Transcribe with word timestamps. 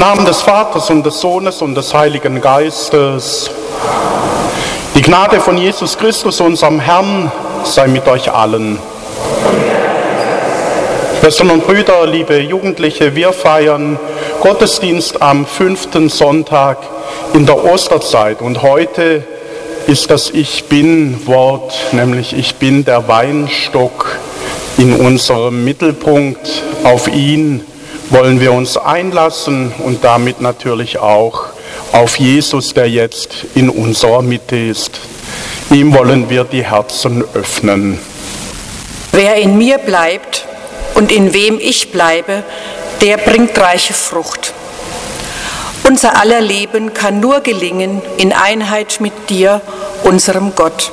Namen 0.00 0.24
des 0.24 0.40
Vaters 0.40 0.88
und 0.88 1.04
des 1.04 1.20
Sohnes 1.20 1.60
und 1.60 1.74
des 1.74 1.92
Heiligen 1.92 2.40
Geistes. 2.40 3.50
Die 4.94 5.02
Gnade 5.02 5.40
von 5.40 5.58
Jesus 5.58 5.98
Christus, 5.98 6.40
unserem 6.40 6.80
Herrn, 6.80 7.30
sei 7.64 7.86
mit 7.86 8.08
euch 8.08 8.32
allen. 8.32 8.78
Schwestern 11.20 11.50
und 11.50 11.66
Brüder, 11.66 12.06
liebe 12.06 12.38
Jugendliche, 12.38 13.14
wir 13.14 13.34
feiern 13.34 13.98
Gottesdienst 14.40 15.20
am 15.20 15.44
fünften 15.44 16.08
Sonntag 16.08 16.78
in 17.34 17.44
der 17.44 17.62
Osterzeit. 17.62 18.40
Und 18.40 18.62
heute 18.62 19.22
ist 19.86 20.10
das 20.10 20.30
Ich 20.30 20.64
Bin-Wort, 20.64 21.74
nämlich 21.92 22.32
Ich 22.32 22.54
bin 22.54 22.86
der 22.86 23.06
Weinstock 23.06 24.16
in 24.78 24.94
unserem 24.94 25.62
Mittelpunkt. 25.62 26.62
Auf 26.84 27.06
ihn 27.06 27.66
wollen 28.10 28.40
wir 28.40 28.52
uns 28.52 28.76
einlassen 28.76 29.72
und 29.78 30.04
damit 30.04 30.40
natürlich 30.40 30.98
auch 30.98 31.46
auf 31.92 32.16
Jesus, 32.16 32.74
der 32.74 32.88
jetzt 32.88 33.46
in 33.54 33.70
unserer 33.70 34.22
Mitte 34.22 34.56
ist. 34.56 35.00
Ihm 35.70 35.94
wollen 35.94 36.28
wir 36.28 36.44
die 36.44 36.64
Herzen 36.64 37.24
öffnen. 37.34 37.98
Wer 39.12 39.36
in 39.36 39.56
mir 39.56 39.78
bleibt 39.78 40.46
und 40.94 41.12
in 41.12 41.32
wem 41.32 41.58
ich 41.60 41.92
bleibe, 41.92 42.42
der 43.00 43.16
bringt 43.16 43.58
reiche 43.58 43.94
Frucht. 43.94 44.52
Unser 45.84 46.20
aller 46.20 46.40
Leben 46.40 46.92
kann 46.92 47.20
nur 47.20 47.40
gelingen 47.40 48.02
in 48.18 48.32
Einheit 48.32 49.00
mit 49.00 49.30
dir, 49.30 49.60
unserem 50.04 50.54
Gott. 50.54 50.92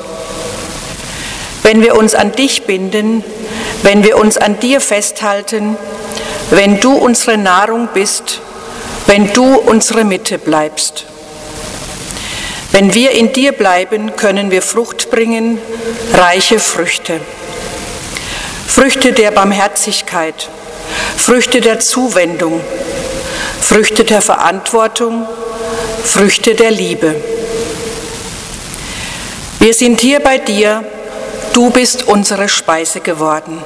Wenn 1.68 1.82
wir 1.82 1.98
uns 1.98 2.16
an 2.16 2.32
dich 2.32 2.64
binden, 2.64 3.26
wenn 3.84 4.02
wir 4.02 4.18
uns 4.18 4.38
an 4.38 4.58
dir 4.58 4.80
festhalten, 4.80 5.76
wenn 6.50 6.80
du 6.80 6.94
unsere 6.94 7.38
Nahrung 7.38 7.90
bist, 7.94 8.40
wenn 9.06 9.34
du 9.34 9.56
unsere 9.56 10.06
Mitte 10.06 10.38
bleibst. 10.38 11.04
Wenn 12.72 12.94
wir 12.94 13.12
in 13.12 13.34
dir 13.34 13.52
bleiben, 13.52 14.16
können 14.16 14.50
wir 14.50 14.62
Frucht 14.62 15.12
bringen, 15.12 15.60
reiche 16.14 16.58
Früchte. 16.62 17.20
Früchte 18.66 19.12
der 19.12 19.32
Barmherzigkeit, 19.32 20.48
Früchte 21.18 21.60
der 21.60 21.82
Zuwendung, 21.82 22.62
Früchte 23.60 24.06
der 24.06 24.22
Verantwortung, 24.22 25.28
Früchte 26.02 26.56
der 26.56 26.72
Liebe. 26.72 27.14
Wir 29.60 29.74
sind 29.74 30.00
hier 30.00 30.22
bei 30.22 30.38
dir, 30.38 30.86
du 31.54 31.70
bist 31.70 32.08
unsere 32.08 32.50
Speise 32.50 33.00
geworden. 33.00 33.62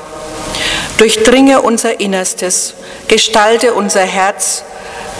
Durchdringe 0.97 1.61
unser 1.61 1.99
Innerstes, 1.99 2.75
gestalte 3.07 3.73
unser 3.73 4.01
Herz, 4.01 4.63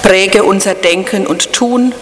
präge 0.03 0.43
unser 0.43 0.73
Denken 0.73 1.25
und 1.25 1.53
Tun, 1.53 1.93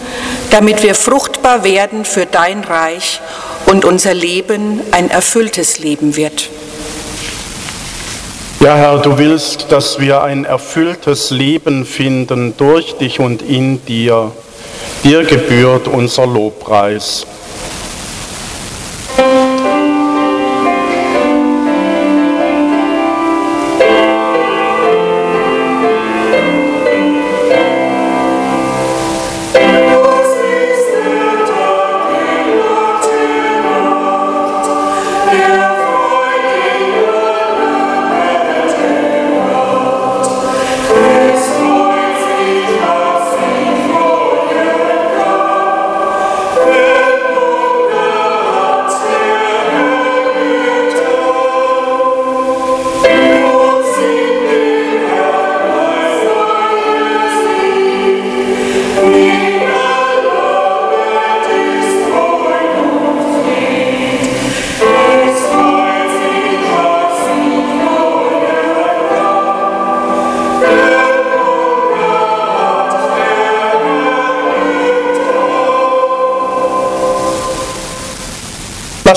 damit 0.51 0.83
wir 0.83 0.95
fruchtbar 0.95 1.63
werden 1.63 2.05
für 2.05 2.25
dein 2.25 2.63
Reich 2.63 3.21
und 3.65 3.85
unser 3.85 4.13
Leben 4.13 4.81
ein 4.91 5.09
erfülltes 5.09 5.79
Leben 5.79 6.15
wird. 6.15 6.49
Ja, 8.61 8.75
Herr, 8.75 8.97
du 8.97 9.17
willst, 9.17 9.71
dass 9.71 9.99
wir 9.99 10.21
ein 10.21 10.43
erfülltes 10.43 11.31
Leben 11.31 11.85
finden 11.85 12.57
durch 12.57 12.97
dich 12.97 13.21
und 13.21 13.41
in 13.41 13.85
dir. 13.85 14.31
Dir 15.03 15.23
gebührt 15.23 15.87
unser 15.87 16.27
Lobpreis. 16.27 17.25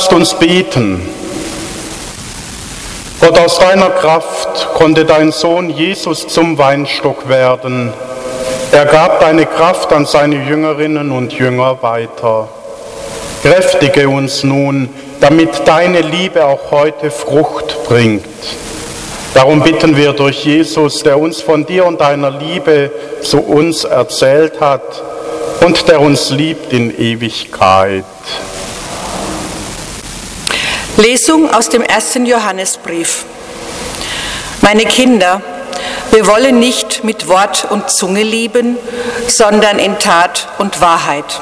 Lasst 0.02 0.14
uns 0.14 0.34
beten. 0.34 1.00
Gott, 3.20 3.38
aus 3.38 3.60
deiner 3.60 3.90
Kraft 3.90 4.70
konnte 4.74 5.04
dein 5.04 5.30
Sohn 5.30 5.70
Jesus 5.70 6.26
zum 6.26 6.58
Weinstock 6.58 7.28
werden. 7.28 7.92
Er 8.72 8.86
gab 8.86 9.20
deine 9.20 9.46
Kraft 9.46 9.92
an 9.92 10.04
seine 10.04 10.44
Jüngerinnen 10.44 11.12
und 11.12 11.32
Jünger 11.34 11.80
weiter. 11.84 12.48
Kräftige 13.42 14.08
uns 14.08 14.42
nun, 14.42 14.88
damit 15.20 15.68
deine 15.68 16.00
Liebe 16.00 16.46
auch 16.46 16.72
heute 16.72 17.12
Frucht 17.12 17.84
bringt. 17.84 18.24
Darum 19.34 19.62
bitten 19.62 19.96
wir 19.96 20.14
durch 20.14 20.44
Jesus, 20.44 21.04
der 21.04 21.16
uns 21.16 21.40
von 21.40 21.64
dir 21.64 21.86
und 21.86 22.00
deiner 22.00 22.32
Liebe 22.32 22.90
zu 23.22 23.38
uns 23.38 23.84
erzählt 23.84 24.60
hat 24.60 25.00
und 25.60 25.86
der 25.86 26.00
uns 26.00 26.30
liebt 26.30 26.72
in 26.72 26.90
Ewigkeit. 26.98 28.04
Lesung 30.96 31.52
aus 31.52 31.70
dem 31.70 31.82
ersten 31.82 32.26
Johannesbrief. 32.26 33.24
Meine 34.60 34.84
Kinder, 34.84 35.40
wir 36.10 36.26
wollen 36.26 36.58
nicht 36.58 37.02
mit 37.02 37.28
Wort 37.28 37.66
und 37.70 37.90
Zunge 37.90 38.22
lieben, 38.22 38.76
sondern 39.26 39.78
in 39.78 39.98
Tat 39.98 40.48
und 40.58 40.82
Wahrheit. 40.82 41.40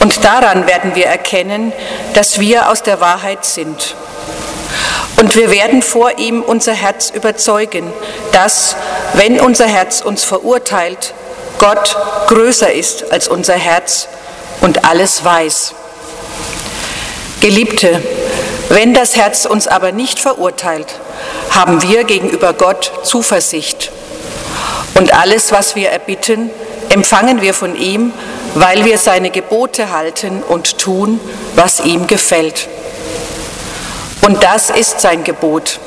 Und 0.00 0.24
daran 0.24 0.66
werden 0.66 0.94
wir 0.94 1.06
erkennen, 1.06 1.72
dass 2.14 2.40
wir 2.40 2.70
aus 2.70 2.82
der 2.82 3.00
Wahrheit 3.00 3.44
sind. 3.44 3.94
Und 5.16 5.36
wir 5.36 5.50
werden 5.50 5.82
vor 5.82 6.18
ihm 6.18 6.42
unser 6.42 6.72
Herz 6.72 7.10
überzeugen, 7.10 7.92
dass, 8.32 8.74
wenn 9.12 9.38
unser 9.38 9.66
Herz 9.66 10.00
uns 10.00 10.24
verurteilt, 10.24 11.12
Gott 11.58 11.96
größer 12.28 12.72
ist 12.72 13.12
als 13.12 13.28
unser 13.28 13.54
Herz 13.54 14.08
und 14.62 14.86
alles 14.86 15.24
weiß. 15.24 15.74
Geliebte, 17.44 18.00
wenn 18.70 18.94
das 18.94 19.16
Herz 19.16 19.44
uns 19.44 19.68
aber 19.68 19.92
nicht 19.92 20.18
verurteilt, 20.18 20.86
haben 21.50 21.82
wir 21.82 22.04
gegenüber 22.04 22.54
Gott 22.54 22.90
Zuversicht. 23.02 23.92
Und 24.94 25.12
alles, 25.12 25.52
was 25.52 25.76
wir 25.76 25.90
erbitten, 25.90 26.48
empfangen 26.88 27.42
wir 27.42 27.52
von 27.52 27.76
ihm, 27.76 28.14
weil 28.54 28.86
wir 28.86 28.96
seine 28.96 29.28
Gebote 29.28 29.90
halten 29.92 30.42
und 30.42 30.78
tun, 30.78 31.20
was 31.54 31.80
ihm 31.80 32.06
gefällt. 32.06 32.66
Und 34.22 34.42
das 34.42 34.70
ist 34.70 35.02
sein 35.02 35.22
Gebot. 35.22 35.80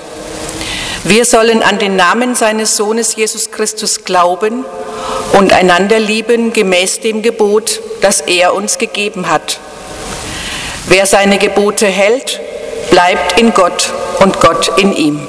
Wir 1.06 1.26
sollen 1.26 1.64
an 1.64 1.80
den 1.80 1.96
Namen 1.96 2.36
seines 2.36 2.78
Sohnes 2.78 3.16
Jesus 3.16 3.50
Christus 3.50 4.04
glauben 4.06 4.64
und 5.34 5.54
einander 5.54 5.98
lieben 5.98 6.54
gemäß 6.54 7.00
dem 7.00 7.24
Gebot, 7.24 7.80
das 8.02 8.22
er 8.22 8.54
uns 8.54 8.78
gegeben 8.78 9.28
hat. 9.28 9.60
Wer 10.88 11.06
seine 11.06 11.38
Gebote 11.38 11.86
hält, 11.86 12.40
bleibt 12.90 13.40
in 13.40 13.54
Gott 13.54 13.92
und 14.20 14.40
Gott 14.40 14.72
in 14.78 14.94
ihm. 14.94 15.20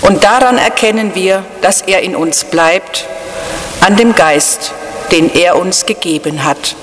Und 0.00 0.22
daran 0.22 0.58
erkennen 0.58 1.14
wir, 1.14 1.44
dass 1.60 1.82
er 1.82 2.02
in 2.02 2.14
uns 2.14 2.44
bleibt, 2.44 3.04
an 3.80 3.96
dem 3.96 4.14
Geist, 4.14 4.72
den 5.10 5.34
er 5.34 5.56
uns 5.56 5.86
gegeben 5.86 6.44
hat. 6.44 6.76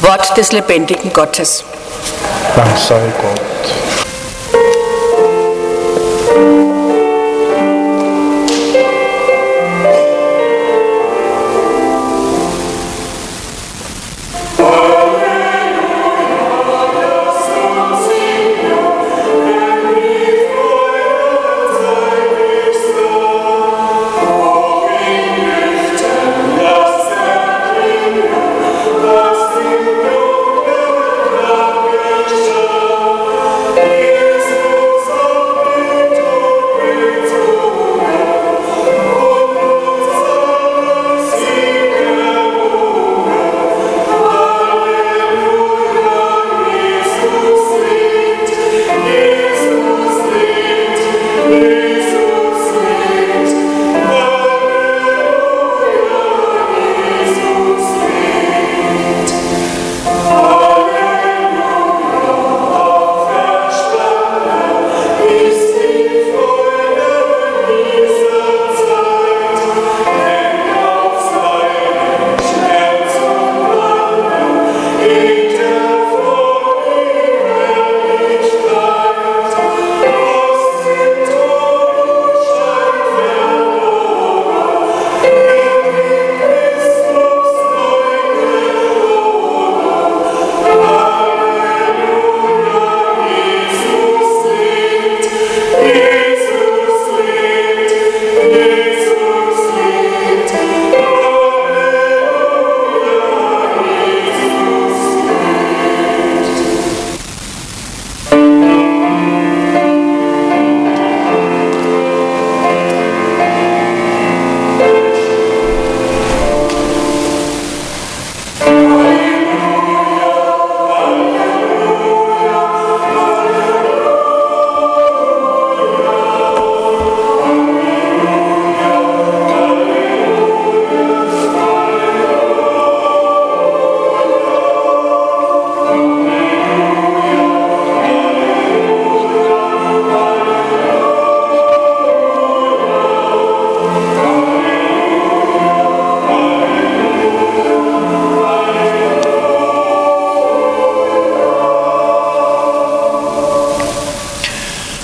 Wort 0.00 0.36
des 0.38 0.52
lebendigen 0.52 1.12
Gottes. 1.12 1.64
Dank 2.56 2.78
sei 2.78 3.00
Gott. 3.20 3.47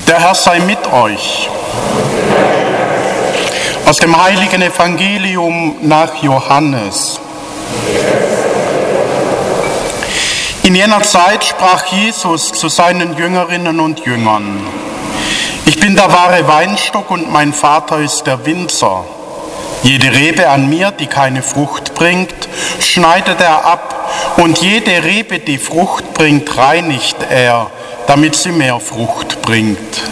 Der 0.06 0.20
Herr 0.20 0.34
sei 0.34 0.58
mit 0.60 0.78
euch. 0.92 1.48
Aus 3.86 3.96
dem 3.96 4.22
heiligen 4.22 4.60
Evangelium 4.60 5.76
nach 5.80 6.22
Johannes. 6.22 7.18
In 10.62 10.74
jener 10.74 11.02
Zeit 11.02 11.44
sprach 11.44 11.86
Jesus 11.86 12.52
zu 12.52 12.68
seinen 12.68 13.16
Jüngerinnen 13.16 13.80
und 13.80 14.00
Jüngern, 14.04 14.66
ich 15.66 15.80
bin 15.80 15.94
der 15.94 16.12
wahre 16.12 16.46
Weinstock 16.46 17.10
und 17.10 17.32
mein 17.32 17.54
Vater 17.54 17.98
ist 17.98 18.26
der 18.26 18.44
Winzer. 18.44 19.04
Jede 19.82 20.12
Rebe 20.12 20.48
an 20.48 20.68
mir, 20.68 20.90
die 20.90 21.06
keine 21.06 21.42
Frucht 21.42 21.94
bringt, 21.94 22.34
schneidet 22.78 23.40
er 23.40 23.64
ab, 23.64 24.10
und 24.36 24.58
jede 24.58 25.02
Rebe, 25.02 25.38
die 25.38 25.58
Frucht 25.58 26.14
bringt, 26.14 26.56
reinigt 26.56 27.16
er, 27.30 27.70
damit 28.06 28.34
sie 28.34 28.52
mehr 28.52 28.80
Frucht 28.80 29.42
bringt. 29.42 30.02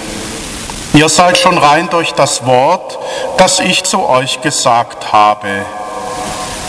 Ihr 0.95 1.09
seid 1.09 1.39
schon 1.39 1.57
rein 1.57 1.89
durch 1.91 2.13
das 2.13 2.45
Wort, 2.45 2.99
das 3.39 3.61
ich 3.61 3.85
zu 3.85 4.07
euch 4.07 4.43
gesagt 4.43 5.13
habe. 5.13 5.49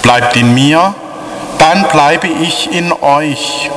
Bleibt 0.01 0.37
in 0.37 0.53
mir, 0.53 0.95
dann 1.57 1.87
bleibe 1.89 2.27
ich 2.27 2.71
in 2.71 2.93
euch. 2.93 3.69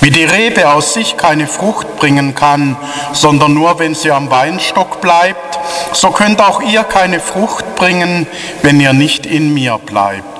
Wie 0.00 0.10
die 0.10 0.24
Rebe 0.24 0.70
aus 0.70 0.92
sich 0.92 1.16
keine 1.16 1.46
Frucht 1.46 1.96
bringen 1.96 2.34
kann, 2.34 2.76
sondern 3.12 3.54
nur 3.54 3.78
wenn 3.78 3.94
sie 3.94 4.12
am 4.12 4.30
Weinstock 4.30 5.00
bleibt, 5.00 5.58
so 5.92 6.10
könnt 6.10 6.40
auch 6.40 6.60
ihr 6.60 6.84
keine 6.84 7.18
Frucht 7.18 7.76
bringen, 7.76 8.26
wenn 8.62 8.78
ihr 8.80 8.92
nicht 8.92 9.26
in 9.26 9.52
mir 9.54 9.78
bleibt. 9.78 10.35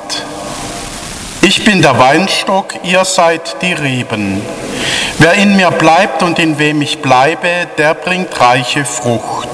Ich 1.49 1.65
bin 1.65 1.81
der 1.81 1.97
Weinstock, 1.97 2.75
ihr 2.83 3.05
seid 3.05 3.63
die 3.63 3.73
Reben. 3.73 4.43
Wer 5.19 5.35
in 5.35 5.55
mir 5.55 5.71
bleibt 5.71 6.25
und 6.25 6.41
in 6.41 6.59
wem 6.59 6.83
ich 6.83 6.99
bleibe, 6.99 7.69
der 7.79 7.95
bringt 7.95 8.41
reiche 8.41 8.85
Frucht. 8.85 9.49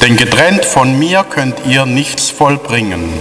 Denn 0.00 0.16
getrennt 0.16 0.64
von 0.64 0.98
mir 0.98 1.22
könnt 1.28 1.66
ihr 1.66 1.84
nichts 1.84 2.30
vollbringen. 2.30 3.12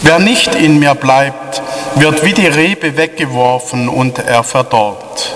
Wer 0.00 0.18
nicht 0.18 0.54
in 0.54 0.78
mir 0.78 0.94
bleibt, 0.94 1.60
wird 1.96 2.24
wie 2.24 2.32
die 2.32 2.46
Rebe 2.46 2.96
weggeworfen 2.96 3.90
und 3.90 4.20
er 4.20 4.42
verdorrt. 4.42 5.34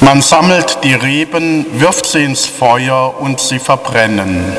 Man 0.00 0.20
sammelt 0.20 0.84
die 0.84 0.94
Reben, 0.94 1.64
wirft 1.80 2.04
sie 2.04 2.24
ins 2.24 2.44
Feuer 2.44 3.14
und 3.18 3.40
sie 3.40 3.58
verbrennen. 3.58 4.54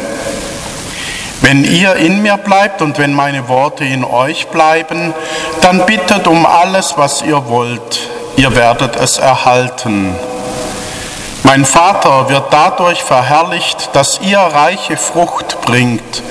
Wenn 1.41 1.65
ihr 1.65 1.95
in 1.95 2.21
mir 2.21 2.37
bleibt 2.37 2.83
und 2.83 2.99
wenn 2.99 3.13
meine 3.13 3.47
Worte 3.47 3.83
in 3.83 4.03
euch 4.03 4.47
bleiben, 4.47 5.13
dann 5.61 5.85
bittet 5.87 6.27
um 6.27 6.45
alles, 6.45 6.93
was 6.97 7.23
ihr 7.23 7.47
wollt, 7.47 8.09
ihr 8.37 8.55
werdet 8.55 8.95
es 8.95 9.17
erhalten. 9.17 10.15
Mein 11.43 11.65
Vater 11.65 12.29
wird 12.29 12.45
dadurch 12.51 13.01
verherrlicht, 13.01 13.89
dass 13.93 14.21
ihr 14.21 14.37
reiche 14.37 14.95
Frucht 14.95 15.59
bringt 15.61 16.21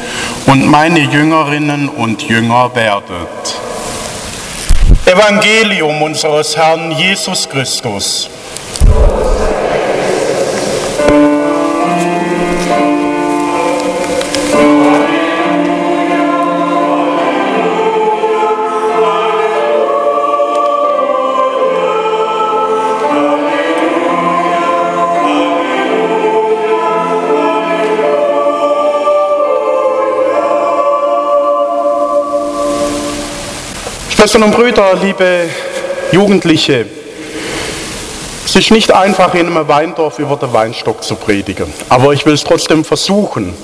und 0.47 0.67
meine 0.67 1.01
Jüngerinnen 1.01 1.89
und 1.89 2.23
Jünger 2.23 2.71
werdet. 2.75 3.57
Evangelium 5.07 6.03
unseres 6.03 6.57
Herrn 6.57 6.93
Jesus 6.93 7.49
Christus. 7.49 8.31
Schwestern 34.21 34.43
und 34.43 34.55
Brüder, 34.55 34.97
liebe 35.03 35.49
Jugendliche, 36.13 36.85
es 38.45 38.55
ist 38.55 38.71
nicht 38.71 38.93
einfach, 38.93 39.33
in 39.33 39.47
einem 39.47 39.67
Weindorf 39.67 40.19
über 40.19 40.37
den 40.37 40.53
Weinstock 40.53 41.03
zu 41.03 41.15
predigen, 41.15 41.73
aber 41.89 42.13
ich 42.13 42.27
will 42.27 42.35
es 42.35 42.45
trotzdem 42.45 42.85
versuchen. 42.85 43.55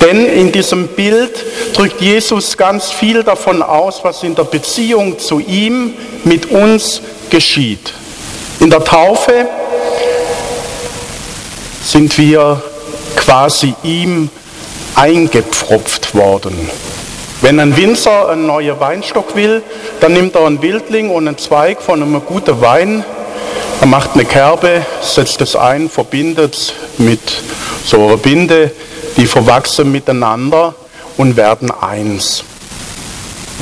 Denn 0.00 0.24
in 0.24 0.52
diesem 0.52 0.88
Bild 0.88 1.44
drückt 1.74 2.00
Jesus 2.00 2.56
ganz 2.56 2.90
viel 2.90 3.24
davon 3.24 3.60
aus, 3.60 4.04
was 4.04 4.22
in 4.22 4.34
der 4.34 4.44
Beziehung 4.44 5.18
zu 5.18 5.38
ihm 5.38 5.92
mit 6.24 6.50
uns 6.50 7.02
geschieht. 7.28 7.92
In 8.60 8.70
der 8.70 8.82
Taufe 8.82 9.46
sind 11.84 12.16
wir 12.16 12.62
quasi 13.16 13.74
ihm 13.82 14.30
eingepfropft 14.94 16.14
worden. 16.14 16.70
Wenn 17.42 17.60
ein 17.60 17.76
Winzer 17.76 18.30
einen 18.30 18.46
neuen 18.46 18.80
Weinstock 18.80 19.36
will, 19.36 19.62
dann 20.00 20.12
nimmt 20.12 20.34
er 20.34 20.46
einen 20.46 20.62
Wildling 20.62 21.10
und 21.10 21.28
einen 21.28 21.38
Zweig 21.38 21.80
von 21.80 22.02
einem 22.02 22.24
guten 22.24 22.60
Wein, 22.60 23.04
er 23.80 23.86
macht 23.86 24.14
eine 24.14 24.24
Kerbe, 24.24 24.84
setzt 25.02 25.40
es 25.42 25.54
ein, 25.54 25.90
verbindet 25.90 26.54
es 26.54 26.72
mit 26.98 27.20
so 27.84 28.06
einer 28.06 28.16
Binde, 28.16 28.70
die 29.16 29.26
verwachsen 29.26 29.92
miteinander 29.92 30.74
und 31.16 31.36
werden 31.36 31.70
eins. 31.70 32.42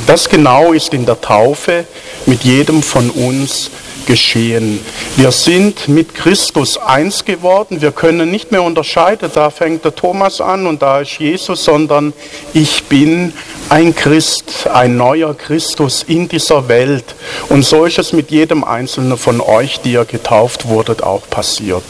Das 0.06 0.28
genau 0.28 0.72
ist 0.72 0.94
in 0.94 1.06
der 1.06 1.20
Taufe 1.20 1.84
mit 2.26 2.44
jedem 2.44 2.82
von 2.82 3.10
uns 3.10 3.70
geschehen. 4.06 4.80
Wir 5.16 5.30
sind 5.30 5.88
mit 5.88 6.14
Christus 6.14 6.78
eins 6.78 7.24
geworden. 7.24 7.80
Wir 7.80 7.92
können 7.92 8.30
nicht 8.30 8.52
mehr 8.52 8.62
unterscheiden, 8.62 9.30
da 9.34 9.50
fängt 9.50 9.84
der 9.84 9.94
Thomas 9.94 10.40
an 10.40 10.66
und 10.66 10.82
da 10.82 11.00
ist 11.00 11.18
Jesus, 11.18 11.64
sondern 11.64 12.12
ich 12.52 12.84
bin 12.84 13.32
ein 13.68 13.94
Christ, 13.94 14.68
ein 14.72 14.96
neuer 14.96 15.34
Christus 15.34 16.04
in 16.06 16.28
dieser 16.28 16.68
Welt. 16.68 17.14
Und 17.48 17.64
so 17.64 17.84
ist 17.84 17.98
es 17.98 18.12
mit 18.12 18.30
jedem 18.30 18.64
Einzelnen 18.64 19.16
von 19.16 19.40
euch, 19.40 19.80
die 19.80 19.92
ihr 19.92 20.04
getauft 20.04 20.68
wurdet, 20.68 21.02
auch 21.02 21.28
passiert. 21.28 21.84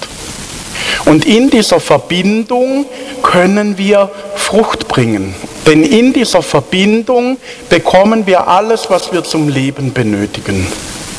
Und 1.04 1.24
in 1.24 1.50
dieser 1.50 1.80
Verbindung 1.80 2.86
können 3.22 3.78
wir 3.78 4.10
Frucht 4.36 4.88
bringen. 4.88 5.34
Denn 5.66 5.82
in 5.82 6.12
dieser 6.12 6.42
Verbindung 6.42 7.38
bekommen 7.68 8.26
wir 8.26 8.48
alles, 8.48 8.90
was 8.90 9.12
wir 9.12 9.24
zum 9.24 9.48
Leben 9.48 9.92
benötigen. 9.92 10.66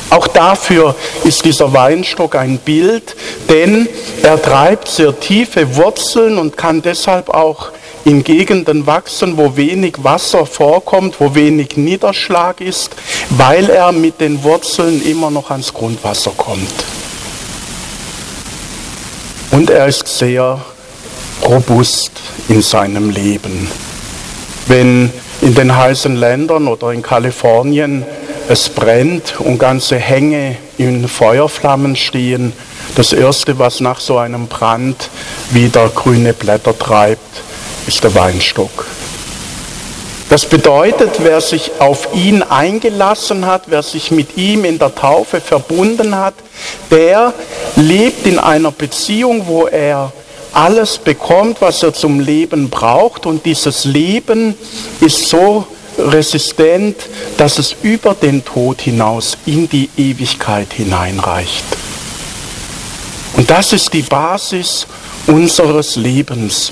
Auch 0.09 0.27
dafür 0.27 0.95
ist 1.23 1.45
dieser 1.45 1.73
Weinstock 1.73 2.35
ein 2.35 2.57
Bild, 2.59 3.15
denn 3.49 3.89
er 4.21 4.41
treibt 4.41 4.87
sehr 4.87 5.19
tiefe 5.19 5.75
Wurzeln 5.75 6.37
und 6.37 6.57
kann 6.57 6.81
deshalb 6.81 7.29
auch 7.29 7.71
in 8.05 8.23
Gegenden 8.23 8.85
wachsen, 8.85 9.35
wo 9.35 9.57
wenig 9.57 9.95
Wasser 10.03 10.45
vorkommt, 10.45 11.19
wo 11.19 11.33
wenig 11.33 11.75
Niederschlag 11.75 12.61
ist, 12.61 12.95
weil 13.29 13.69
er 13.69 13.91
mit 13.91 14.21
den 14.21 14.43
Wurzeln 14.43 15.01
immer 15.01 15.31
noch 15.31 15.49
ans 15.49 15.73
Grundwasser 15.73 16.31
kommt. 16.37 16.85
Und 19.51 19.71
er 19.71 19.87
ist 19.87 20.07
sehr 20.07 20.59
robust 21.43 22.11
in 22.47 22.61
seinem 22.61 23.09
Leben. 23.09 23.67
Wenn 24.67 25.11
in 25.41 25.55
den 25.55 25.75
heißen 25.75 26.15
Ländern 26.15 26.67
oder 26.67 26.91
in 26.91 27.01
Kalifornien 27.01 28.05
es 28.47 28.69
brennt 28.69 29.39
und 29.39 29.57
ganze 29.57 29.97
Hänge 29.97 30.57
in 30.77 31.07
Feuerflammen 31.07 31.95
stehen. 31.95 32.53
Das 32.95 33.13
Erste, 33.13 33.57
was 33.59 33.79
nach 33.79 33.99
so 33.99 34.17
einem 34.17 34.47
Brand 34.47 35.09
wieder 35.51 35.89
grüne 35.89 36.33
Blätter 36.33 36.77
treibt, 36.77 37.41
ist 37.87 38.03
der 38.03 38.13
Weinstock. 38.15 38.85
Das 40.29 40.45
bedeutet, 40.45 41.17
wer 41.19 41.39
sich 41.39 41.71
auf 41.79 42.09
ihn 42.13 42.41
eingelassen 42.41 43.45
hat, 43.45 43.63
wer 43.67 43.83
sich 43.83 44.11
mit 44.11 44.37
ihm 44.37 44.65
in 44.65 44.79
der 44.79 44.93
Taufe 44.93 45.39
verbunden 45.39 46.15
hat, 46.15 46.33
der 46.89 47.33
lebt 47.75 48.25
in 48.25 48.39
einer 48.39 48.71
Beziehung, 48.71 49.43
wo 49.45 49.67
er 49.67 50.11
alles 50.51 50.97
bekommt, 50.97 51.61
was 51.61 51.83
er 51.83 51.93
zum 51.93 52.19
Leben 52.19 52.69
braucht. 52.69 53.25
Und 53.25 53.45
dieses 53.45 53.85
Leben 53.85 54.55
ist 54.99 55.29
so 55.29 55.67
resistent, 55.97 56.95
dass 57.37 57.59
es 57.59 57.75
über 57.81 58.13
den 58.13 58.43
Tod 58.43 58.81
hinaus 58.81 59.37
in 59.45 59.69
die 59.69 59.89
Ewigkeit 59.97 60.73
hineinreicht. 60.73 61.63
Und 63.37 63.49
das 63.49 63.73
ist 63.73 63.93
die 63.93 64.01
Basis 64.01 64.87
unseres 65.27 65.95
Lebens. 65.95 66.71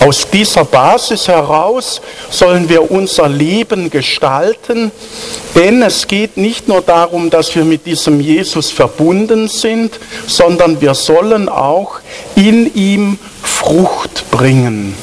Aus 0.00 0.26
dieser 0.28 0.64
Basis 0.64 1.28
heraus 1.28 2.00
sollen 2.28 2.68
wir 2.68 2.90
unser 2.90 3.28
Leben 3.28 3.88
gestalten, 3.88 4.90
denn 5.54 5.80
es 5.82 6.08
geht 6.08 6.36
nicht 6.36 6.66
nur 6.66 6.80
darum, 6.80 7.30
dass 7.30 7.54
wir 7.54 7.64
mit 7.64 7.86
diesem 7.86 8.18
Jesus 8.20 8.72
verbunden 8.72 9.46
sind, 9.46 10.00
sondern 10.26 10.80
wir 10.80 10.94
sollen 10.94 11.48
auch 11.48 12.00
in 12.34 12.74
ihm 12.74 13.18
Frucht 13.44 14.28
bringen. 14.32 14.96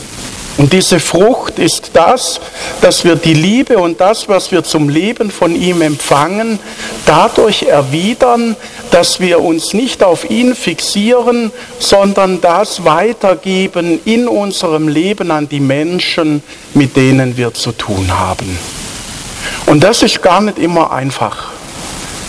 Und 0.59 0.73
diese 0.73 0.99
Frucht 0.99 1.57
ist 1.57 1.91
das, 1.93 2.41
dass 2.81 3.05
wir 3.05 3.15
die 3.15 3.33
Liebe 3.33 3.77
und 3.77 4.01
das, 4.01 4.27
was 4.27 4.51
wir 4.51 4.61
zum 4.61 4.89
Leben 4.89 5.31
von 5.31 5.55
ihm 5.55 5.81
empfangen, 5.81 6.59
dadurch 7.05 7.63
erwidern, 7.63 8.57
dass 8.91 9.21
wir 9.21 9.39
uns 9.39 9.73
nicht 9.73 10.03
auf 10.03 10.29
ihn 10.29 10.53
fixieren, 10.55 11.53
sondern 11.79 12.41
das 12.41 12.83
weitergeben 12.83 14.01
in 14.03 14.27
unserem 14.27 14.89
Leben 14.89 15.31
an 15.31 15.47
die 15.47 15.61
Menschen, 15.61 16.43
mit 16.73 16.97
denen 16.97 17.37
wir 17.37 17.53
zu 17.53 17.71
tun 17.71 18.19
haben. 18.19 18.59
Und 19.65 19.81
das 19.81 20.03
ist 20.03 20.21
gar 20.21 20.41
nicht 20.41 20.59
immer 20.59 20.91
einfach. 20.91 21.51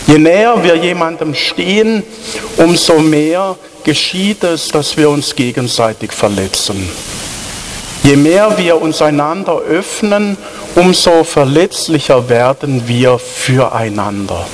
Je 0.07 0.17
näher 0.17 0.63
wir 0.63 0.77
jemandem 0.77 1.35
stehen, 1.35 2.01
umso 2.55 2.99
mehr 2.99 3.57
geschieht 3.83 4.45
es, 4.45 4.69
dass 4.69 4.95
wir 4.95 5.09
uns 5.09 5.35
gegenseitig 5.35 6.13
verletzen. 6.13 6.89
Je 8.03 8.15
mehr 8.15 8.57
wir 8.57 8.81
uns 8.81 9.01
einander 9.01 9.59
öffnen, 9.59 10.37
umso 10.75 11.23
verletzlicher 11.23 12.29
werden 12.29 12.87
wir 12.87 13.19
füreinander. 13.19 14.47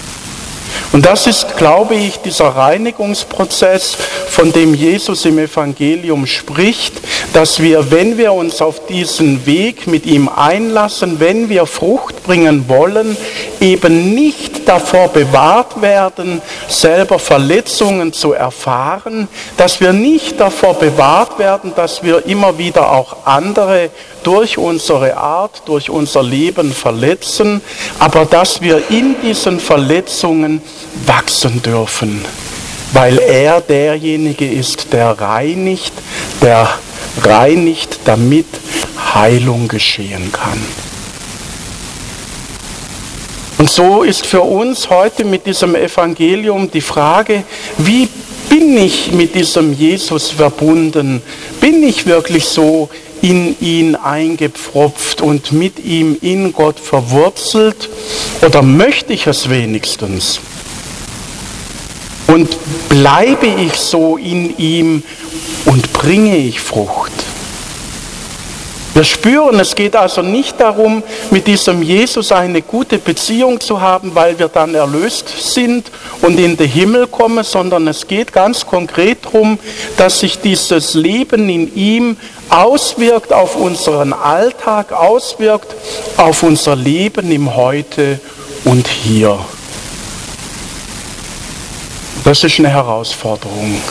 Und 0.94 1.06
das 1.06 1.28
ist, 1.28 1.58
glaube 1.58 1.96
ich, 1.96 2.20
dieser 2.20 2.48
Reinigungsprozess, 2.48 3.98
von 4.30 4.52
dem 4.52 4.74
Jesus 4.74 5.26
im 5.26 5.38
Evangelium 5.38 6.26
spricht, 6.26 6.94
dass 7.34 7.62
wir, 7.62 7.92
wenn 7.92 8.18
wir 8.18 8.34
uns 8.34 8.62
auf 8.62 8.86
diesen 8.88 9.46
Weg 9.46 9.88
mit 9.88 10.06
ihm 10.06 10.30
einlassen, 10.30 11.20
wenn 11.20 11.50
wir 11.50 11.66
Frucht 11.66 12.24
bringen 12.24 12.70
wollen, 12.70 13.18
eben 13.60 14.14
nicht 14.14 14.68
davor 14.68 15.10
bewahrt 15.10 15.82
werden, 15.82 16.42
selber 16.68 17.20
Verletzungen 17.20 18.14
zu 18.14 18.34
erfahren, 18.34 19.28
dass 19.58 19.82
wir 19.82 19.94
nicht 19.94 20.40
davor 20.40 20.76
bewahrt 20.76 21.40
werden, 21.40 21.74
dass 21.76 22.04
wir 22.04 22.26
immer 22.26 22.58
wieder 22.58 22.92
auch 22.92 23.26
andere 23.26 23.90
durch 24.24 24.58
unsere 24.58 25.18
Art, 25.18 25.64
durch 25.66 25.90
unser 25.90 26.24
Leben 26.24 26.74
verletzen, 26.74 27.62
aber 28.00 28.26
dass 28.26 28.62
wir 28.62 28.84
in 28.90 29.16
diesen 29.22 29.60
Verletzungen 29.60 30.62
wachsen 31.06 31.62
dürfen, 31.62 32.24
weil 32.94 33.20
er 33.20 33.62
derjenige 33.62 34.50
ist, 34.50 34.94
der 34.94 35.20
reinigt, 35.20 35.94
der 36.42 36.70
reinigt, 37.24 38.00
damit 38.06 38.48
Heilung 39.14 39.68
geschehen 39.68 40.32
kann. 40.32 40.60
Und 43.58 43.70
so 43.70 44.04
ist 44.04 44.26
für 44.26 44.42
uns 44.42 44.90
heute 44.90 45.26
mit 45.26 45.48
diesem 45.48 45.76
Evangelium 45.76 46.70
die 46.70 46.82
Frage, 46.82 47.44
wie 47.80 48.08
bin 48.50 48.78
ich 48.78 49.12
mit 49.12 49.34
diesem 49.34 49.74
Jesus 49.74 50.30
verbunden? 50.30 51.22
Bin 51.60 51.82
ich 51.82 52.06
wirklich 52.06 52.46
so 52.46 52.90
in 53.22 53.60
ihn 53.60 53.96
eingepfropft 53.96 55.22
und 55.22 55.52
mit 55.52 55.84
ihm 55.84 56.18
in 56.22 56.54
Gott 56.54 56.80
verwurzelt? 56.80 57.90
Oder 58.46 58.62
möchte 58.62 59.14
ich 59.14 59.26
es 59.26 59.50
wenigstens? 59.50 60.40
Und 62.28 62.58
bleibe 62.90 63.48
ich 63.48 63.74
so 63.74 64.18
in 64.18 64.58
ihm 64.58 65.04
und 65.66 65.94
bringe 65.94 66.36
ich 66.38 66.60
Frucht? 66.60 67.12
Wir 68.98 69.04
spüren, 69.04 69.60
es 69.60 69.76
geht 69.76 69.96
also 69.96 70.24
nicht 70.24 70.60
darum, 70.60 71.04
mit 71.30 71.46
diesem 71.46 71.84
Jesus 71.84 72.32
eine 72.32 72.64
gute 72.64 72.98
Beziehung 72.98 73.60
zu 73.60 73.80
haben, 73.80 74.16
weil 74.16 74.40
wir 74.40 74.48
dann 74.48 74.74
erlöst 74.74 75.54
sind 75.54 75.92
und 76.24 76.40
in 76.40 76.58
den 76.58 76.68
Himmel 76.68 77.06
kommen, 77.06 77.44
sondern 77.44 77.88
es 77.88 78.08
geht 78.08 78.34
ganz 78.34 78.66
konkret 78.66 79.24
darum, 79.24 79.60
dass 79.98 80.22
sich 80.22 80.40
dieses 80.40 80.96
Leben 80.96 81.48
in 81.48 81.76
ihm 81.76 82.18
auswirkt 82.50 83.32
auf 83.32 83.56
unseren 83.56 84.14
Alltag, 84.14 84.92
auswirkt 84.92 85.76
auf 86.18 86.42
unser 86.42 86.76
Leben 86.76 87.32
im 87.32 87.56
Heute 87.56 88.20
und 88.66 88.88
Hier. 88.88 89.38
Das 92.28 92.44
ist 92.44 92.60
eine 92.60 92.68
Herausforderung. 92.68 93.82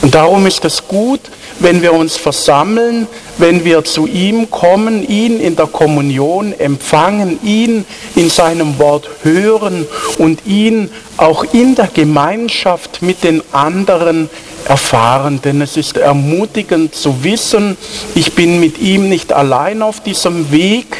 Und 0.00 0.12
darum 0.12 0.46
ist 0.46 0.64
es 0.64 0.82
gut, 0.88 1.20
wenn 1.60 1.80
wir 1.80 1.92
uns 1.92 2.16
versammeln, 2.16 3.06
wenn 3.38 3.64
wir 3.64 3.84
zu 3.84 4.08
ihm 4.08 4.50
kommen, 4.50 5.08
ihn 5.08 5.38
in 5.38 5.54
der 5.54 5.68
Kommunion 5.68 6.52
empfangen, 6.52 7.38
ihn 7.44 7.84
in 8.16 8.28
seinem 8.28 8.80
Wort 8.80 9.08
hören 9.22 9.86
und 10.18 10.44
ihn 10.44 10.90
auch 11.18 11.44
in 11.54 11.76
der 11.76 11.86
Gemeinschaft 11.86 13.00
mit 13.00 13.22
den 13.22 13.44
anderen 13.52 14.28
erfahren. 14.66 15.40
Denn 15.40 15.60
es 15.60 15.76
ist 15.76 15.96
ermutigend 15.96 16.96
zu 16.96 17.22
wissen, 17.22 17.76
ich 18.16 18.32
bin 18.32 18.58
mit 18.58 18.80
ihm 18.80 19.08
nicht 19.08 19.32
allein 19.32 19.82
auf 19.82 20.00
diesem 20.00 20.50
Weg, 20.50 20.96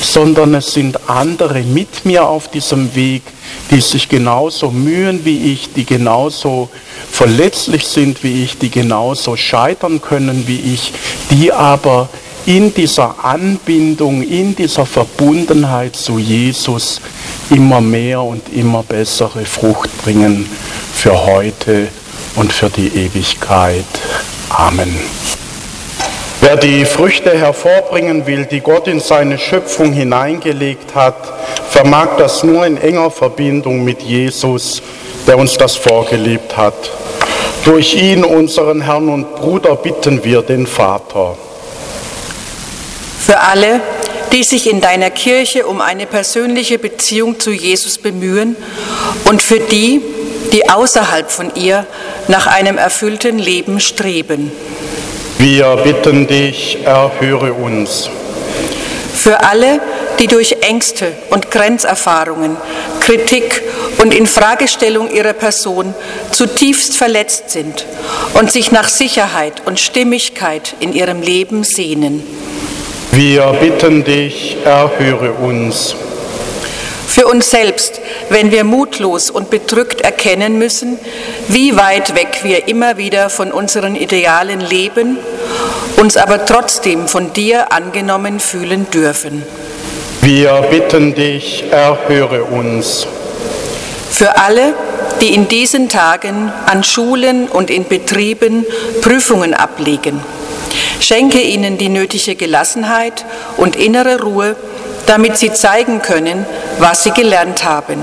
sondern 0.00 0.54
es 0.54 0.72
sind 0.72 1.08
andere 1.08 1.62
mit 1.62 2.04
mir 2.04 2.26
auf 2.26 2.48
diesem 2.48 2.94
Weg, 2.94 3.22
die 3.70 3.80
sich 3.80 4.08
genauso 4.08 4.70
mühen 4.70 5.24
wie 5.24 5.52
ich, 5.52 5.72
die 5.72 5.84
genauso 5.84 6.68
verletzlich 7.10 7.86
sind 7.86 8.22
wie 8.22 8.44
ich, 8.44 8.58
die 8.58 8.70
genauso 8.70 9.36
scheitern 9.36 10.00
können 10.00 10.46
wie 10.46 10.74
ich, 10.74 10.92
die 11.30 11.52
aber 11.52 12.08
in 12.46 12.74
dieser 12.74 13.24
Anbindung, 13.24 14.22
in 14.22 14.56
dieser 14.56 14.84
Verbundenheit 14.84 15.94
zu 15.94 16.18
Jesus 16.18 17.00
immer 17.50 17.80
mehr 17.80 18.22
und 18.22 18.42
immer 18.52 18.82
bessere 18.82 19.44
Frucht 19.44 19.90
bringen 20.02 20.48
für 20.92 21.24
heute 21.24 21.88
und 22.34 22.52
für 22.52 22.70
die 22.70 22.88
Ewigkeit. 22.88 23.84
Amen. 24.48 24.94
Wer 26.44 26.56
die 26.56 26.84
Früchte 26.84 27.38
hervorbringen 27.38 28.26
will, 28.26 28.46
die 28.46 28.58
Gott 28.58 28.88
in 28.88 28.98
seine 28.98 29.38
Schöpfung 29.38 29.92
hineingelegt 29.92 30.92
hat, 30.92 31.14
vermag 31.70 32.16
das 32.18 32.42
nur 32.42 32.66
in 32.66 32.76
enger 32.78 33.12
Verbindung 33.12 33.84
mit 33.84 34.02
Jesus, 34.02 34.82
der 35.28 35.38
uns 35.38 35.56
das 35.56 35.76
vorgelebt 35.76 36.56
hat. 36.56 36.74
Durch 37.64 37.94
ihn, 37.94 38.24
unseren 38.24 38.80
Herrn 38.80 39.08
und 39.08 39.36
Bruder, 39.36 39.76
bitten 39.76 40.24
wir 40.24 40.42
den 40.42 40.66
Vater. 40.66 41.36
Für 43.20 43.38
alle, 43.38 43.80
die 44.32 44.42
sich 44.42 44.68
in 44.68 44.80
deiner 44.80 45.10
Kirche 45.10 45.64
um 45.68 45.80
eine 45.80 46.06
persönliche 46.06 46.80
Beziehung 46.80 47.38
zu 47.38 47.52
Jesus 47.52 47.98
bemühen 47.98 48.56
und 49.26 49.42
für 49.42 49.60
die, 49.60 50.02
die 50.52 50.68
außerhalb 50.68 51.30
von 51.30 51.52
ihr 51.54 51.86
nach 52.26 52.48
einem 52.48 52.78
erfüllten 52.78 53.38
Leben 53.38 53.78
streben. 53.78 54.50
Wir 55.42 55.74
bitten 55.74 56.28
dich, 56.28 56.78
erhöre 56.84 57.52
uns. 57.52 58.08
Für 59.12 59.42
alle, 59.42 59.80
die 60.20 60.28
durch 60.28 60.58
Ängste 60.60 61.14
und 61.30 61.50
Grenzerfahrungen, 61.50 62.56
Kritik 63.00 63.60
und 63.98 64.14
Infragestellung 64.14 65.10
ihrer 65.10 65.32
Person 65.32 65.94
zutiefst 66.30 66.96
verletzt 66.96 67.50
sind 67.50 67.86
und 68.34 68.52
sich 68.52 68.70
nach 68.70 68.86
Sicherheit 68.86 69.62
und 69.66 69.80
Stimmigkeit 69.80 70.76
in 70.78 70.92
ihrem 70.92 71.20
Leben 71.22 71.64
sehnen. 71.64 72.22
Wir 73.10 73.46
bitten 73.60 74.04
dich, 74.04 74.58
erhöre 74.64 75.32
uns. 75.32 75.96
Für 77.08 77.26
uns 77.26 77.50
selbst, 77.50 78.00
wenn 78.30 78.52
wir 78.52 78.64
mutlos 78.64 79.28
und 79.28 79.50
bedrückt 79.50 80.00
erkennen 80.00 80.56
müssen, 80.56 80.98
wie 81.48 81.76
weit 81.76 82.14
weg 82.14 82.40
wir 82.42 82.68
immer 82.68 82.96
wieder 82.96 83.28
von 83.28 83.52
unseren 83.52 83.96
Idealen 83.96 84.60
leben 84.60 85.18
uns 86.02 86.16
aber 86.16 86.44
trotzdem 86.44 87.06
von 87.06 87.32
dir 87.32 87.70
angenommen 87.70 88.40
fühlen 88.40 88.90
dürfen. 88.90 89.44
Wir 90.20 90.52
bitten 90.68 91.14
dich, 91.14 91.62
erhöre 91.70 92.42
uns. 92.42 93.06
Für 94.10 94.36
alle, 94.36 94.74
die 95.20 95.32
in 95.32 95.46
diesen 95.46 95.88
Tagen 95.88 96.52
an 96.66 96.82
Schulen 96.82 97.46
und 97.46 97.70
in 97.70 97.86
Betrieben 97.86 98.66
Prüfungen 99.00 99.54
ablegen, 99.54 100.20
schenke 100.98 101.40
ihnen 101.40 101.78
die 101.78 101.88
nötige 101.88 102.34
Gelassenheit 102.34 103.24
und 103.56 103.76
innere 103.76 104.22
Ruhe, 104.22 104.56
damit 105.06 105.36
sie 105.36 105.52
zeigen 105.52 106.02
können, 106.02 106.44
was 106.80 107.04
sie 107.04 107.12
gelernt 107.12 107.62
haben. 107.62 108.02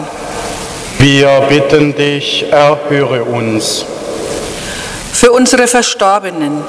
Wir 1.00 1.42
bitten 1.50 1.94
dich, 1.94 2.46
erhöre 2.50 3.26
uns. 3.26 3.84
Für 5.12 5.34
unsere 5.34 5.68
Verstorbenen, 5.68 6.64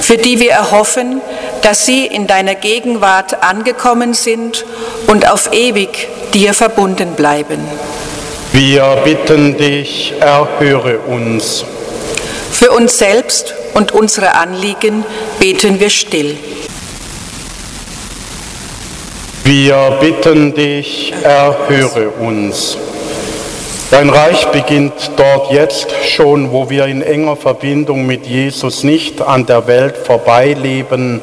für 0.00 0.16
die 0.16 0.40
wir 0.40 0.52
erhoffen, 0.52 1.20
dass 1.62 1.86
sie 1.86 2.06
in 2.06 2.26
deiner 2.26 2.54
Gegenwart 2.54 3.42
angekommen 3.42 4.14
sind 4.14 4.64
und 5.06 5.30
auf 5.30 5.52
ewig 5.52 6.08
dir 6.32 6.54
verbunden 6.54 7.12
bleiben. 7.12 7.58
Wir 8.52 9.02
bitten 9.04 9.56
dich, 9.56 10.14
erhöre 10.20 10.98
uns. 11.00 11.64
Für 12.50 12.70
uns 12.70 12.98
selbst 12.98 13.54
und 13.74 13.92
unsere 13.92 14.34
Anliegen 14.34 15.04
beten 15.38 15.78
wir 15.78 15.90
still. 15.90 16.36
Wir 19.44 19.98
bitten 20.00 20.54
dich, 20.54 21.12
erhöre 21.22 22.08
uns. 22.10 22.78
Dein 23.90 24.10
Reich 24.10 24.46
beginnt 24.48 25.12
dort 25.16 25.52
jetzt 25.52 25.86
schon, 26.04 26.50
wo 26.50 26.68
wir 26.68 26.86
in 26.86 27.02
enger 27.02 27.36
Verbindung 27.36 28.04
mit 28.04 28.26
Jesus 28.26 28.82
nicht 28.82 29.22
an 29.22 29.46
der 29.46 29.68
Welt 29.68 29.96
vorbeileben, 29.96 31.20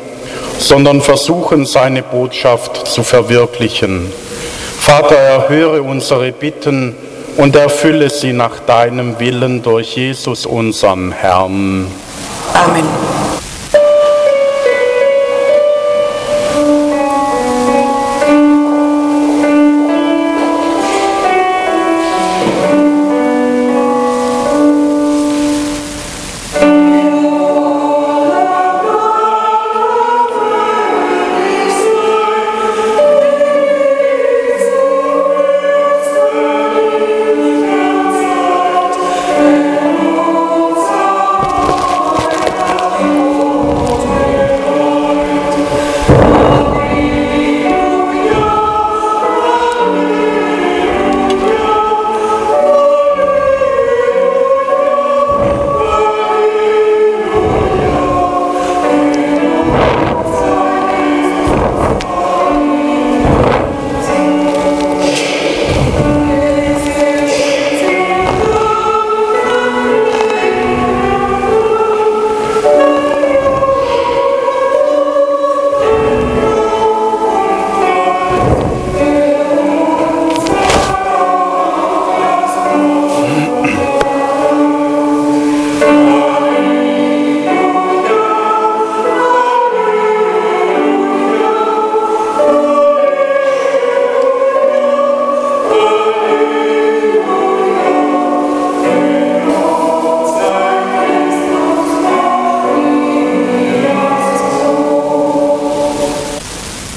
sondern 0.60 1.02
versuchen, 1.02 1.66
seine 1.66 2.04
Botschaft 2.04 2.88
zu 2.88 3.04
verwirklichen. 3.04 4.10
Vater, 4.80 5.16
erhöre 5.16 5.82
unsere 5.82 6.32
Bitten 6.32 6.96
und 7.36 7.56
erfülle 7.56 8.10
sie 8.10 8.32
nach 8.32 8.60
deinem 8.62 9.20
Willen 9.20 9.62
durch 9.62 9.98
Jesus, 9.98 10.46
unseren 10.46 11.12
Herrn. 11.12 11.88
Amen. 12.54 13.23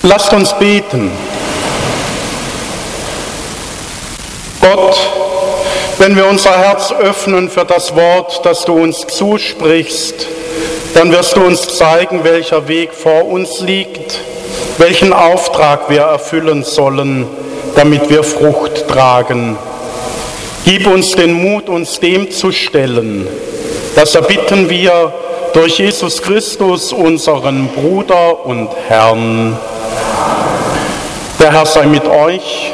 Lasst 0.08 0.32
uns 0.32 0.56
beten. 0.56 1.10
Gott, 4.60 5.10
wenn 5.98 6.14
wir 6.14 6.26
unser 6.26 6.56
Herz 6.56 6.92
öffnen 6.92 7.50
für 7.50 7.64
das 7.64 7.96
Wort, 7.96 8.40
das 8.44 8.64
du 8.64 8.74
uns 8.74 9.04
zusprichst, 9.08 10.28
dann 10.94 11.10
wirst 11.10 11.34
du 11.36 11.40
uns 11.40 11.76
zeigen, 11.76 12.22
welcher 12.22 12.68
Weg 12.68 12.94
vor 12.94 13.26
uns 13.26 13.58
liegt, 13.60 14.20
welchen 14.78 15.12
Auftrag 15.12 15.90
wir 15.90 16.02
erfüllen 16.02 16.62
sollen, 16.62 17.26
damit 17.74 18.08
wir 18.08 18.22
Frucht 18.22 18.86
tragen. 18.86 19.58
Gib 20.64 20.86
uns 20.86 21.16
den 21.16 21.32
Mut, 21.32 21.68
uns 21.68 21.98
dem 21.98 22.30
zu 22.30 22.52
stellen. 22.52 23.26
Das 23.96 24.14
erbitten 24.14 24.70
wir 24.70 25.12
durch 25.52 25.80
Jesus 25.80 26.22
Christus, 26.22 26.92
unseren 26.92 27.70
Bruder 27.70 28.46
und 28.46 28.68
Herrn. 28.86 29.58
Der 31.40 31.52
Herr 31.52 31.66
sei 31.66 31.86
mit 31.86 32.06
euch. 32.06 32.72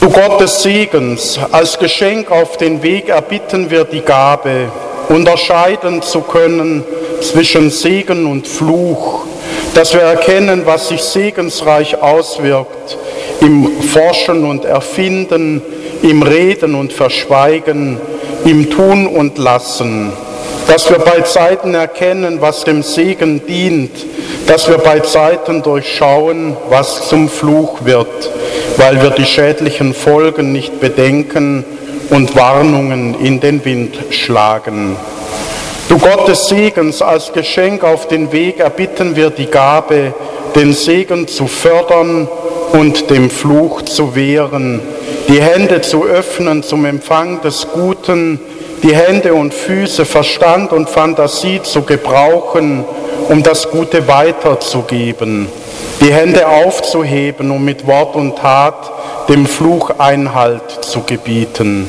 Du 0.00 0.08
Gott 0.08 0.40
des 0.40 0.62
Segens, 0.62 1.38
als 1.52 1.78
Geschenk 1.78 2.30
auf 2.30 2.56
den 2.56 2.82
Weg 2.82 3.08
erbitten 3.08 3.70
wir 3.70 3.84
die 3.84 4.00
Gabe, 4.00 4.70
unterscheiden 5.08 6.00
zu 6.02 6.22
können 6.22 6.82
zwischen 7.20 7.70
Segen 7.70 8.26
und 8.26 8.48
Fluch, 8.48 9.24
dass 9.74 9.92
wir 9.92 10.02
erkennen, 10.02 10.62
was 10.64 10.88
sich 10.88 11.02
segensreich 11.02 12.00
auswirkt 12.00 12.96
im 13.40 13.82
Forschen 13.82 14.44
und 14.44 14.64
Erfinden, 14.64 15.62
im 16.02 16.22
Reden 16.22 16.74
und 16.74 16.92
Verschweigen, 16.92 17.98
im 18.44 18.70
Tun 18.70 19.06
und 19.06 19.36
Lassen, 19.36 20.12
dass 20.68 20.88
wir 20.88 20.98
bei 20.98 21.20
Zeiten 21.22 21.74
erkennen, 21.74 22.40
was 22.40 22.64
dem 22.64 22.82
Segen 22.82 23.46
dient, 23.46 23.90
dass 24.46 24.68
wir 24.68 24.78
bei 24.78 25.00
Zeiten 25.00 25.62
durchschauen, 25.62 26.56
was 26.68 27.08
zum 27.08 27.28
Fluch 27.28 27.84
wird, 27.84 28.30
weil 28.76 29.00
wir 29.00 29.10
die 29.10 29.24
schädlichen 29.24 29.94
Folgen 29.94 30.52
nicht 30.52 30.80
bedenken 30.80 31.64
und 32.10 32.36
Warnungen 32.36 33.18
in 33.20 33.40
den 33.40 33.64
Wind 33.64 33.96
schlagen. 34.10 34.96
Du 35.88 35.98
Gott 35.98 36.28
des 36.28 36.48
Segens, 36.48 37.02
als 37.02 37.32
Geschenk 37.32 37.84
auf 37.84 38.08
den 38.08 38.32
Weg 38.32 38.58
erbitten 38.58 39.16
wir 39.16 39.30
die 39.30 39.46
Gabe, 39.46 40.14
den 40.54 40.72
Segen 40.72 41.28
zu 41.28 41.46
fördern 41.46 42.28
und 42.72 43.10
dem 43.10 43.30
Fluch 43.30 43.82
zu 43.82 44.14
wehren, 44.14 44.80
die 45.28 45.40
Hände 45.40 45.80
zu 45.80 46.04
öffnen 46.04 46.62
zum 46.62 46.84
Empfang 46.84 47.40
des 47.40 47.66
Guten, 47.72 48.40
die 48.82 48.94
Hände 48.94 49.34
und 49.34 49.54
Füße, 49.54 50.04
Verstand 50.04 50.72
und 50.72 50.88
Fantasie 50.88 51.62
zu 51.62 51.82
gebrauchen, 51.82 52.84
um 53.28 53.42
das 53.42 53.70
Gute 53.70 54.06
weiterzugeben, 54.06 55.48
die 56.00 56.12
Hände 56.12 56.46
aufzuheben, 56.46 57.50
um 57.50 57.64
mit 57.64 57.86
Wort 57.86 58.14
und 58.16 58.36
Tat 58.36 58.92
dem 59.28 59.46
Fluch 59.46 59.90
Einhalt 59.98 60.70
zu 60.82 61.00
gebieten. 61.02 61.88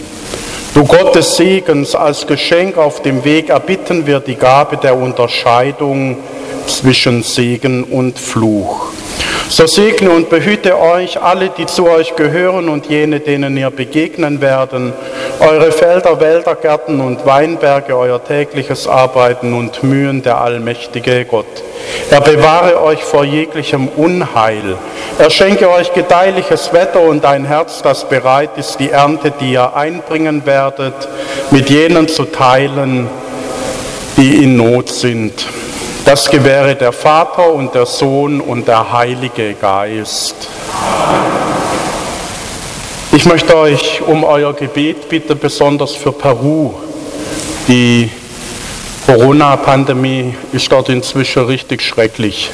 Du 0.74 0.84
Gott 0.84 1.16
des 1.16 1.38
Segens, 1.38 1.96
als 1.96 2.28
Geschenk 2.28 2.78
auf 2.78 3.02
dem 3.02 3.24
Weg 3.24 3.50
erbitten 3.50 4.06
wir 4.06 4.20
die 4.20 4.36
Gabe 4.36 4.78
der 4.78 4.98
Unterscheidung 4.98 6.18
zwischen 6.68 7.24
Segen 7.24 7.84
und 7.84 8.20
Fluch. 8.20 8.88
So 9.48 9.68
segne 9.68 10.10
und 10.10 10.30
behüte 10.30 10.78
euch 10.78 11.22
alle, 11.22 11.50
die 11.50 11.68
zu 11.68 11.88
euch 11.88 12.16
gehören 12.16 12.68
und 12.68 12.88
jene, 12.88 13.20
denen 13.20 13.56
ihr 13.56 13.70
begegnen 13.70 14.42
werden, 14.42 14.92
eure 15.40 15.72
Felder, 15.72 16.20
Wälder, 16.20 16.56
Gärten 16.56 17.02
und 17.02 17.26
Weinberge, 17.26 17.98
euer 17.98 18.24
tägliches 18.24 18.88
Arbeiten 18.88 19.54
und 19.54 19.84
Mühen, 19.84 20.22
der 20.22 20.40
allmächtige 20.40 21.26
Gott. 21.26 21.46
Er 22.10 22.22
bewahre 22.22 22.82
euch 22.82 23.04
vor 23.04 23.24
jeglichem 23.24 23.88
Unheil. 23.88 24.78
Er 25.18 25.30
schenke 25.30 25.70
euch 25.70 25.94
gedeihliches 25.94 26.74
Wetter 26.74 27.02
und 27.02 27.26
ein 27.26 27.46
Herz, 27.46 27.82
das 27.82 28.08
bereit 28.08 28.52
ist, 28.58 28.80
die 28.80 28.90
Ernte, 28.90 29.32
die 29.40 29.54
ihr 29.54 29.76
einbringen 29.76 30.46
werdet, 30.46 31.08
mit 31.52 31.70
jenen 31.70 32.08
zu 32.08 32.26
teilen, 32.26 33.08
die 34.18 34.44
in 34.44 34.58
Not 34.58 34.90
sind. 34.90 35.46
Das 36.06 36.30
gewähre 36.30 36.76
der 36.76 36.92
Vater 36.92 37.52
und 37.52 37.74
der 37.74 37.86
Sohn 37.86 38.40
und 38.40 38.68
der 38.68 38.92
Heilige 38.92 39.54
Geist. 39.54 40.36
Ich 43.26 43.32
möchte 43.32 43.58
euch 43.58 44.04
um 44.06 44.24
euer 44.24 44.54
Gebet 44.54 45.10
bitten, 45.10 45.40
besonders 45.40 45.94
für 45.96 46.12
Peru. 46.12 46.76
Die 47.68 48.08
Corona-Pandemie 49.08 50.36
ist 50.54 50.72
dort 50.72 50.90
inzwischen 50.90 51.46
richtig 51.46 51.82
schrecklich. 51.82 52.52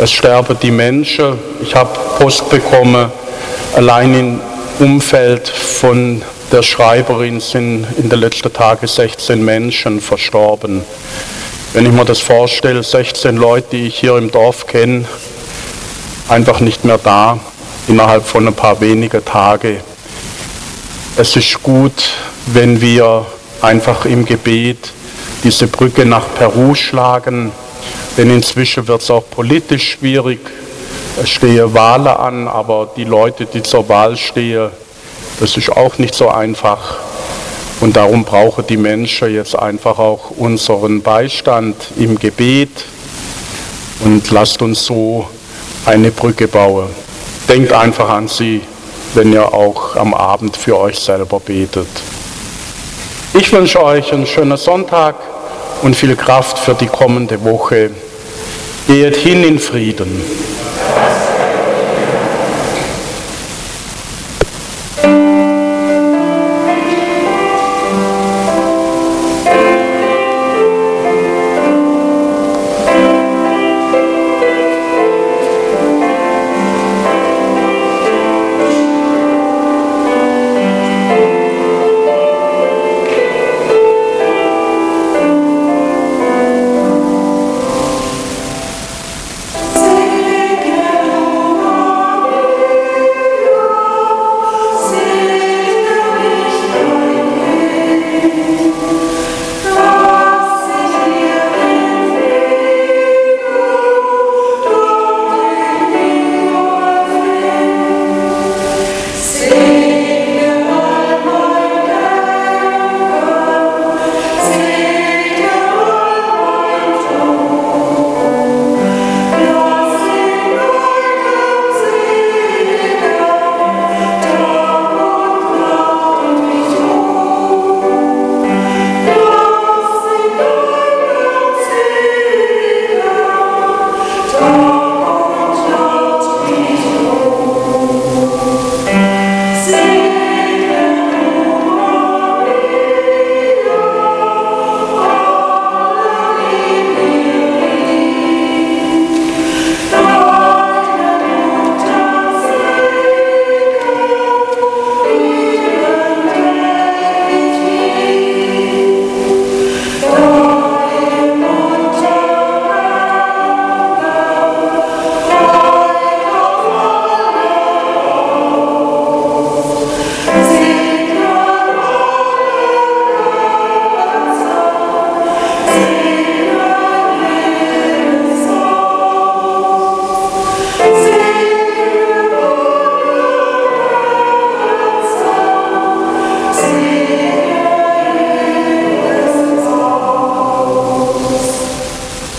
Es 0.00 0.10
sterben 0.10 0.56
die 0.60 0.72
Menschen. 0.72 1.38
Ich 1.62 1.76
habe 1.76 1.96
Post 2.18 2.50
bekommen, 2.50 3.12
allein 3.76 4.14
im 4.14 4.40
Umfeld 4.80 5.46
von 5.46 6.22
der 6.50 6.64
Schreiberin 6.64 7.38
sind 7.38 7.86
in 7.98 8.08
den 8.08 8.18
letzten 8.18 8.52
Tagen 8.52 8.88
16 8.88 9.44
Menschen 9.44 10.00
verstorben. 10.00 10.82
Wenn 11.72 11.86
ich 11.86 11.92
mir 11.92 12.04
das 12.04 12.18
vorstelle, 12.18 12.82
16 12.82 13.36
Leute, 13.36 13.68
die 13.70 13.86
ich 13.86 14.00
hier 14.00 14.16
im 14.16 14.32
Dorf 14.32 14.66
kenne, 14.66 15.04
einfach 16.28 16.58
nicht 16.58 16.84
mehr 16.84 16.98
da, 16.98 17.38
innerhalb 17.88 18.26
von 18.26 18.46
ein 18.46 18.54
paar 18.54 18.80
wenigen 18.80 19.24
Tagen. 19.24 19.78
Es 21.16 21.36
ist 21.36 21.62
gut, 21.62 22.10
wenn 22.46 22.80
wir 22.80 23.26
einfach 23.60 24.04
im 24.06 24.24
Gebet 24.24 24.92
diese 25.44 25.66
Brücke 25.66 26.04
nach 26.04 26.24
Peru 26.36 26.74
schlagen, 26.74 27.52
denn 28.16 28.30
inzwischen 28.30 28.86
wird 28.86 29.02
es 29.02 29.10
auch 29.10 29.24
politisch 29.30 29.92
schwierig. 29.92 30.40
Es 31.20 31.30
stehen 31.30 31.74
Wahlen 31.74 32.06
an, 32.06 32.48
aber 32.48 32.90
die 32.96 33.04
Leute, 33.04 33.46
die 33.46 33.62
zur 33.62 33.88
Wahl 33.88 34.16
stehen, 34.16 34.70
das 35.40 35.56
ist 35.56 35.70
auch 35.70 35.98
nicht 35.98 36.14
so 36.14 36.28
einfach. 36.28 36.96
Und 37.80 37.96
darum 37.96 38.24
brauchen 38.24 38.64
die 38.66 38.76
Menschen 38.76 39.34
jetzt 39.34 39.58
einfach 39.58 39.98
auch 39.98 40.30
unseren 40.30 41.02
Beistand 41.02 41.74
im 41.96 42.18
Gebet 42.18 42.84
und 44.04 44.30
lasst 44.30 44.62
uns 44.62 44.86
so 44.86 45.26
eine 45.84 46.12
Brücke 46.12 46.46
baue. 46.46 46.88
Denkt 47.52 47.74
einfach 47.74 48.08
an 48.08 48.28
sie, 48.28 48.62
wenn 49.12 49.30
ihr 49.30 49.52
auch 49.52 49.94
am 49.96 50.14
Abend 50.14 50.56
für 50.56 50.78
euch 50.78 50.98
selber 50.98 51.38
betet. 51.38 51.86
Ich 53.34 53.52
wünsche 53.52 53.84
euch 53.84 54.10
einen 54.10 54.24
schönen 54.24 54.56
Sonntag 54.56 55.16
und 55.82 55.94
viel 55.94 56.16
Kraft 56.16 56.58
für 56.58 56.72
die 56.72 56.86
kommende 56.86 57.44
Woche. 57.44 57.90
Geht 58.86 59.16
hin 59.16 59.44
in 59.44 59.58
Frieden. 59.58 60.22